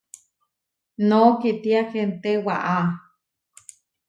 Nooo 1.09 1.29
kitia 1.43 1.81
hente 1.91 2.31
waʼá. 2.45 2.77